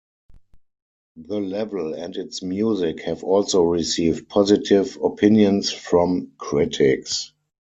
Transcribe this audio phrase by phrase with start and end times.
[1.27, 7.33] The level and its music have also received positive opinions from critics.